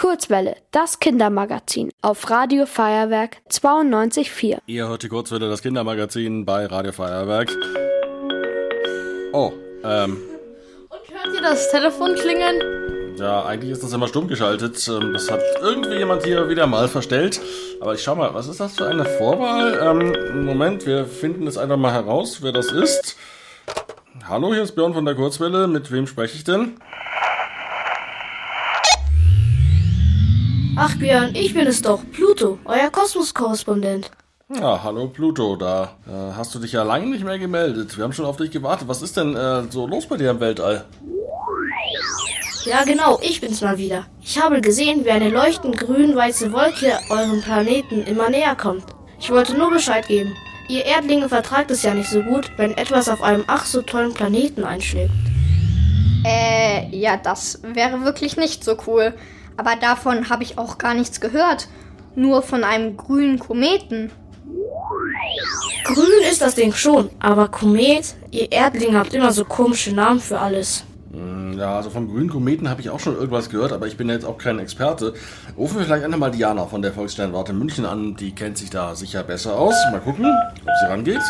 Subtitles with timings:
[0.00, 4.60] Kurzwelle, das Kindermagazin auf Radio Feuerwerk 92.4.
[4.64, 7.50] Ihr hört die Kurzwelle, das Kindermagazin bei Radio Feuerwerk.
[9.34, 9.52] Oh,
[9.84, 10.16] ähm.
[10.88, 13.18] Und hört ihr das Telefon klingeln?
[13.18, 14.88] Ja, eigentlich ist das immer stumm geschaltet.
[14.88, 17.38] Ähm, das hat irgendwie jemand hier wieder mal verstellt.
[17.82, 19.80] Aber ich schau mal, was ist das für eine Vorwahl?
[19.82, 23.18] Ähm, Moment, wir finden es einfach mal heraus, wer das ist.
[24.26, 25.68] Hallo, hier ist Björn von der Kurzwelle.
[25.68, 26.78] Mit wem spreche ich denn?
[30.82, 34.10] Ach Björn, ich bin es doch, Pluto, euer Kosmos-Korrespondent.
[34.48, 37.98] Ja, hallo Pluto, da äh, hast du dich ja lange nicht mehr gemeldet.
[37.98, 38.88] Wir haben schon auf dich gewartet.
[38.88, 40.86] Was ist denn äh, so los bei dir im Weltall?
[42.64, 44.06] Ja genau, ich bin's mal wieder.
[44.22, 48.86] Ich habe gesehen, wie eine leuchtend grün-weiße Wolke eurem Planeten immer näher kommt.
[49.18, 50.34] Ich wollte nur Bescheid geben.
[50.70, 54.14] Ihr Erdlinge vertragt es ja nicht so gut, wenn etwas auf einem ach so tollen
[54.14, 55.12] Planeten einschlägt.
[56.24, 59.12] Äh, ja, das wäre wirklich nicht so cool.
[59.56, 61.68] Aber davon habe ich auch gar nichts gehört.
[62.14, 64.10] Nur von einem grünen Kometen.
[65.84, 70.38] Grün ist das Ding schon, aber Komet, ihr Erdlinge habt immer so komische Namen für
[70.38, 70.84] alles.
[71.12, 74.08] Hm, ja, also vom grünen Kometen habe ich auch schon irgendwas gehört, aber ich bin
[74.08, 75.14] jetzt auch kein Experte.
[75.56, 79.22] Rufen wir vielleicht einmal Diana von der Volkssternwarte München an, die kennt sich da sicher
[79.22, 79.74] besser aus.
[79.90, 81.22] Mal gucken, ob sie rangeht.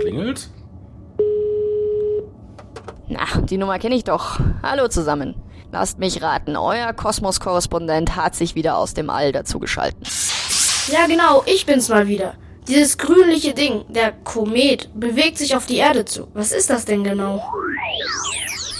[0.00, 0.48] Klingelt.
[3.08, 4.38] Na, die Nummer kenne ich doch.
[4.62, 5.34] Hallo zusammen.
[5.72, 10.02] Lasst mich raten, euer Kosmos-Korrespondent hat sich wieder aus dem All dazugeschalten.
[10.88, 12.34] Ja genau, ich bin's mal wieder.
[12.66, 16.26] Dieses grünliche Ding, der Komet, bewegt sich auf die Erde zu.
[16.34, 17.42] Was ist das denn genau?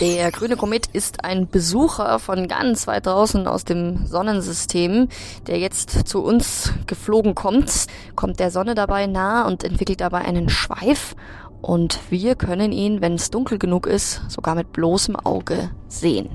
[0.01, 5.09] Der grüne Komet ist ein Besucher von ganz weit draußen aus dem Sonnensystem,
[5.47, 10.49] der jetzt zu uns geflogen kommt, kommt der Sonne dabei nah und entwickelt dabei einen
[10.49, 11.15] Schweif.
[11.61, 16.31] Und wir können ihn, wenn es dunkel genug ist, sogar mit bloßem Auge sehen.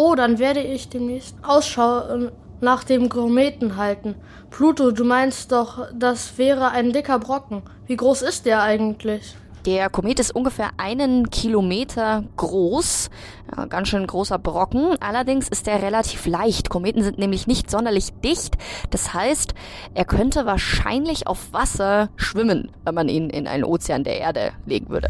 [0.00, 4.14] Oh, dann werde ich demnächst Ausschau äh, nach dem Kometen halten.
[4.48, 7.62] Pluto, du meinst doch, das wäre ein dicker Brocken.
[7.88, 9.34] Wie groß ist der eigentlich?
[9.66, 13.10] Der Komet ist ungefähr einen Kilometer groß,
[13.56, 14.94] ja, ganz schön großer Brocken.
[15.00, 16.70] Allerdings ist er relativ leicht.
[16.70, 18.56] Kometen sind nämlich nicht sonderlich dicht.
[18.90, 19.52] Das heißt,
[19.94, 24.90] er könnte wahrscheinlich auf Wasser schwimmen, wenn man ihn in einen Ozean der Erde legen
[24.90, 25.08] würde.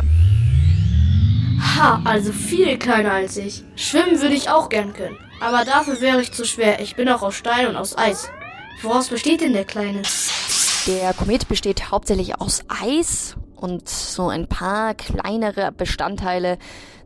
[1.61, 3.65] Ha, also viel kleiner als ich.
[3.77, 5.19] Schwimmen würde ich auch gern können.
[5.41, 6.81] Aber dafür wäre ich zu schwer.
[6.81, 8.31] Ich bin auch aus Stein und aus Eis.
[8.83, 10.03] Woraus besteht denn der Kleine?
[10.87, 16.59] Der Komet besteht hauptsächlich aus Eis und so ein paar kleinere Bestandteile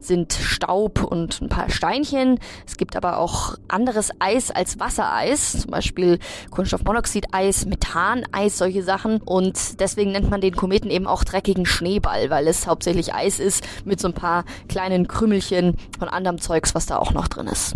[0.05, 2.39] sind Staub und ein paar Steinchen.
[2.67, 6.19] Es gibt aber auch anderes Eis als Wassereis, zum Beispiel
[6.51, 9.21] Kohlenstoffmonoxideis, Methaneis, solche Sachen.
[9.23, 13.65] Und deswegen nennt man den Kometen eben auch dreckigen Schneeball, weil es hauptsächlich Eis ist
[13.85, 17.75] mit so ein paar kleinen Krümelchen von anderem Zeugs, was da auch noch drin ist.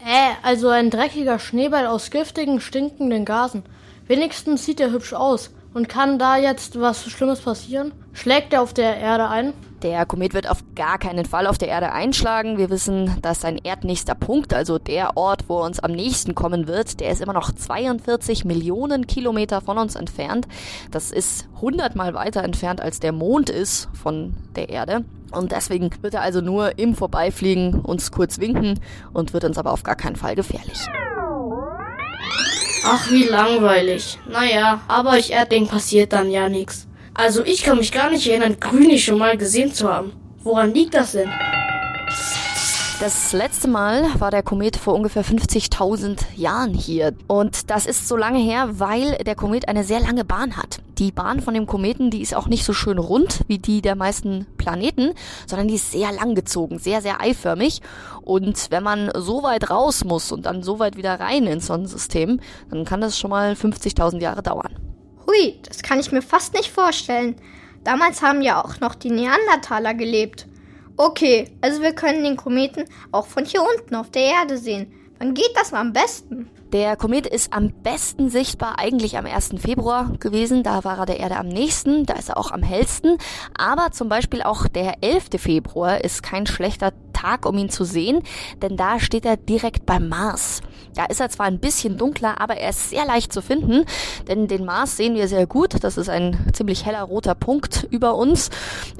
[0.00, 3.64] Äh, also ein dreckiger Schneeball aus giftigen, stinkenden Gasen.
[4.06, 5.50] Wenigstens sieht er hübsch aus.
[5.74, 7.92] Und kann da jetzt was Schlimmes passieren?
[8.12, 9.52] Schlägt er auf der Erde ein?
[9.82, 12.58] Der Komet wird auf gar keinen Fall auf der Erde einschlagen.
[12.58, 16.66] Wir wissen, dass sein erdnächster Punkt, also der Ort, wo er uns am nächsten kommen
[16.66, 20.48] wird, der ist immer noch 42 Millionen Kilometer von uns entfernt.
[20.90, 25.04] Das ist 100 mal weiter entfernt, als der Mond ist von der Erde.
[25.30, 28.80] Und deswegen wird er also nur im Vorbeifliegen uns kurz winken
[29.12, 30.88] und wird uns aber auf gar keinen Fall gefährlich.
[32.84, 34.18] Ach, wie langweilig.
[34.28, 36.86] Naja, aber euch Erdling passiert dann ja nichts.
[37.14, 40.12] Also ich kann mich gar nicht erinnern, Grüni schon mal gesehen zu haben.
[40.44, 41.30] Woran liegt das denn?
[43.00, 47.14] Das letzte Mal war der Komet vor ungefähr 50.000 Jahren hier.
[47.28, 50.80] Und das ist so lange her, weil der Komet eine sehr lange Bahn hat.
[50.98, 53.94] Die Bahn von dem Kometen, die ist auch nicht so schön rund wie die der
[53.94, 55.12] meisten Planeten,
[55.46, 57.82] sondern die ist sehr lang gezogen, sehr, sehr eiförmig.
[58.22, 62.40] Und wenn man so weit raus muss und dann so weit wieder rein ins Sonnensystem,
[62.68, 64.74] dann kann das schon mal 50.000 Jahre dauern.
[65.24, 67.36] Hui, das kann ich mir fast nicht vorstellen.
[67.84, 70.48] Damals haben ja auch noch die Neandertaler gelebt.
[71.00, 74.92] Okay, also wir können den Kometen auch von hier unten auf der Erde sehen.
[75.20, 76.50] Wann geht das am besten?
[76.72, 79.54] Der Komet ist am besten sichtbar eigentlich am 1.
[79.58, 80.64] Februar gewesen.
[80.64, 83.16] Da war er der Erde am nächsten, da ist er auch am hellsten.
[83.56, 85.40] Aber zum Beispiel auch der 11.
[85.40, 88.22] Februar ist kein schlechter Tag, um ihn zu sehen,
[88.60, 90.62] denn da steht er direkt beim Mars.
[90.98, 93.84] Da ist er zwar ein bisschen dunkler, aber er ist sehr leicht zu finden,
[94.26, 95.84] denn den Mars sehen wir sehr gut.
[95.84, 98.50] Das ist ein ziemlich heller roter Punkt über uns,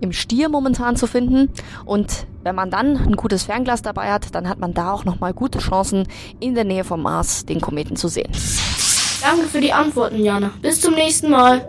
[0.01, 1.53] im Stier momentan zu finden.
[1.85, 5.35] Und wenn man dann ein gutes Fernglas dabei hat, dann hat man da auch nochmal
[5.35, 6.07] gute Chancen,
[6.39, 8.31] in der Nähe vom Mars den Kometen zu sehen.
[9.21, 10.53] Danke für die Antworten, Jana.
[10.63, 11.69] Bis zum nächsten Mal.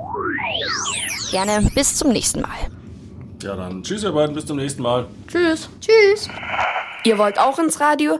[1.31, 2.69] Gerne, bis zum nächsten Mal.
[3.41, 5.07] Ja, dann tschüss ihr beiden, bis zum nächsten Mal.
[5.27, 5.69] Tschüss.
[5.81, 6.29] Tschüss.
[7.03, 8.19] Ihr wollt auch ins Radio?